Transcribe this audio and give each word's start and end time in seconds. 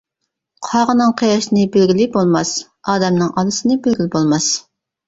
قاغىنىڭ 0.67 1.13
قېرىسىنى 1.21 1.67
بىلگىلى 1.75 2.09
بولماس 2.17 2.55
ئادەمنىڭ 2.67 3.33
ئالىسىنى 3.39 3.83
بىلگىلى 3.87 4.15
بولماس. 4.19 4.55